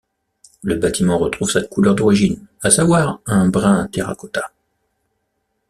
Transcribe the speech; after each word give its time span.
Le 0.63 0.73
bâtiment 0.77 1.19
retrouve 1.19 1.51
sa 1.51 1.61
couleur 1.61 1.93
d'origine, 1.93 2.43
à 2.63 2.71
savoir 2.71 3.19
un 3.27 3.47
brun 3.49 3.85
terracota. 3.89 4.51